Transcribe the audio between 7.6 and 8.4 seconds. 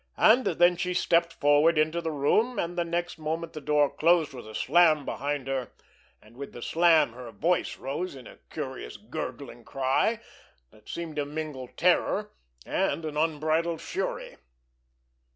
rose in a